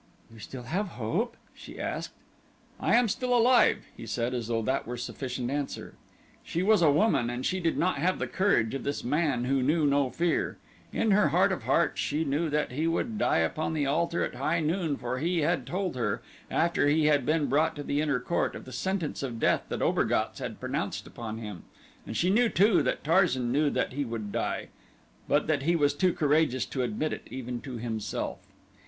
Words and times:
"You 0.33 0.39
still 0.39 0.63
have 0.63 0.87
hope?" 0.97 1.37
she 1.53 1.79
asked. 1.79 2.15
"I 2.79 2.95
am 2.95 3.07
still 3.07 3.37
alive," 3.37 3.85
he 3.95 4.07
said 4.07 4.33
as 4.33 4.47
though 4.47 4.63
that 4.63 4.87
were 4.87 4.97
sufficient 4.97 5.51
answer. 5.51 5.93
She 6.43 6.63
was 6.63 6.81
a 6.81 6.89
woman 6.89 7.29
and 7.29 7.45
she 7.45 7.59
did 7.59 7.77
not 7.77 7.99
have 7.99 8.17
the 8.17 8.25
courage 8.25 8.73
of 8.73 8.83
this 8.83 9.03
man 9.03 9.43
who 9.45 9.61
knew 9.61 9.85
no 9.85 10.09
fear. 10.09 10.57
In 10.91 11.11
her 11.11 11.27
heart 11.29 11.51
of 11.51 11.65
hearts 11.65 12.01
she 12.01 12.23
knew 12.25 12.49
that 12.49 12.71
he 12.71 12.87
would 12.87 13.19
die 13.19 13.41
upon 13.45 13.73
the 13.75 13.85
altar 13.85 14.23
at 14.23 14.33
high 14.33 14.59
noon 14.59 14.97
for 14.97 15.19
he 15.19 15.41
had 15.43 15.67
told 15.67 15.95
her, 15.95 16.23
after 16.49 16.87
he 16.87 17.05
had 17.05 17.23
been 17.23 17.45
brought 17.45 17.75
to 17.75 17.83
the 17.83 18.01
inner 18.01 18.19
court, 18.19 18.55
of 18.55 18.65
the 18.65 18.71
sentence 18.71 19.21
of 19.21 19.39
death 19.39 19.65
that 19.69 19.83
Obergatz 19.83 20.39
had 20.39 20.59
pronounced 20.59 21.05
upon 21.05 21.37
him, 21.37 21.61
and 22.07 22.17
she 22.17 22.31
knew 22.31 22.49
too 22.49 22.81
that 22.81 23.03
Tarzan 23.03 23.51
knew 23.51 23.69
that 23.69 23.93
he 23.93 24.03
would 24.03 24.31
die, 24.31 24.69
but 25.27 25.45
that 25.45 25.61
he 25.61 25.75
was 25.75 25.93
too 25.93 26.11
courageous 26.11 26.65
to 26.65 26.81
admit 26.81 27.13
it 27.13 27.27
even 27.29 27.61
to 27.61 27.77
himself. 27.77 28.39